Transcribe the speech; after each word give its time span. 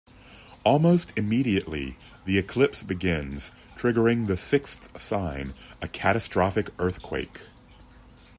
Almost 0.63 1.13
immediately, 1.15 1.95
the 2.25 2.39
eclipse 2.39 2.81
begins, 2.81 3.51
triggering 3.75 4.25
the 4.25 4.35
sixth 4.35 4.99
sign, 4.99 5.53
a 5.79 5.87
catastrophic 5.87 6.71
earthquake. 6.79 7.41